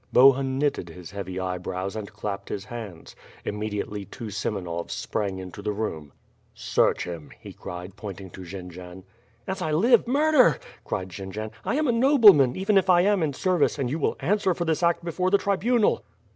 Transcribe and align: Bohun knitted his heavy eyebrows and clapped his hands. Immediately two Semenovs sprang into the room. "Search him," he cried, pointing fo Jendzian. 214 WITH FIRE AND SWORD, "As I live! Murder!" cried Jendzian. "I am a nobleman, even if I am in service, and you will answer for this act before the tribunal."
Bohun 0.11 0.57
knitted 0.57 0.89
his 0.89 1.11
heavy 1.11 1.39
eyebrows 1.39 1.95
and 1.95 2.11
clapped 2.11 2.49
his 2.49 2.65
hands. 2.65 3.15
Immediately 3.45 4.05
two 4.05 4.31
Semenovs 4.31 4.89
sprang 4.93 5.37
into 5.37 5.61
the 5.61 5.71
room. 5.71 6.11
"Search 6.55 7.03
him," 7.03 7.29
he 7.39 7.53
cried, 7.53 7.95
pointing 7.95 8.31
fo 8.31 8.41
Jendzian. 8.41 9.03
214 9.05 9.05
WITH 9.05 9.13
FIRE 9.13 9.47
AND 9.47 9.55
SWORD, 9.55 9.55
"As 9.55 9.61
I 9.61 9.71
live! 9.71 10.07
Murder!" 10.07 10.59
cried 10.83 11.09
Jendzian. 11.09 11.51
"I 11.63 11.75
am 11.75 11.87
a 11.87 11.91
nobleman, 11.91 12.55
even 12.55 12.79
if 12.79 12.89
I 12.89 13.01
am 13.01 13.21
in 13.21 13.33
service, 13.33 13.77
and 13.77 13.91
you 13.91 13.99
will 13.99 14.15
answer 14.21 14.55
for 14.55 14.65
this 14.65 14.81
act 14.81 15.05
before 15.05 15.29
the 15.29 15.37
tribunal." 15.37 16.03